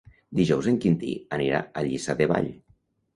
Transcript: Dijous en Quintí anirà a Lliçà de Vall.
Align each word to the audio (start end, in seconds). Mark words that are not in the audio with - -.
Dijous 0.37 0.69
en 0.71 0.79
Quintí 0.85 1.11
anirà 1.37 1.59
a 1.61 1.83
Lliçà 1.89 2.17
de 2.23 2.29
Vall. 2.33 2.49